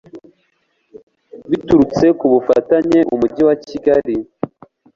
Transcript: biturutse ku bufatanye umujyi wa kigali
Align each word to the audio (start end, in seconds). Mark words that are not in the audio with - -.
biturutse 1.49 2.05
ku 2.19 2.25
bufatanye 2.33 2.99
umujyi 3.13 3.43
wa 3.49 3.55
kigali 3.67 4.15